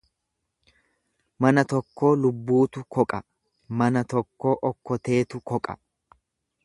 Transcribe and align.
Mana 1.45 1.63
tokkoo 1.73 2.09
lubbuutu 2.21 2.85
koqa 2.97 3.19
mana 3.83 4.03
tokkoo 4.15 4.55
okkoteetu 4.71 5.45
koqa. 5.53 5.79